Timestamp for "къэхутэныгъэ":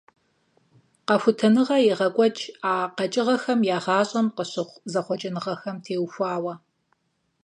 1.07-1.77